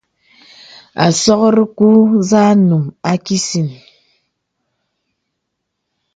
[1.05, 1.87] Àsɔkri kù
[2.29, 3.69] za num a kísìn.